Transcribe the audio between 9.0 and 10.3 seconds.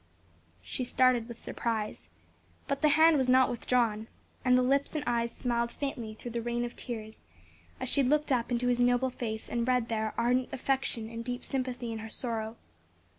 face and read there